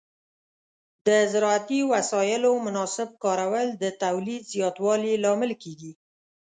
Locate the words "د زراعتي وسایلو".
1.07-2.51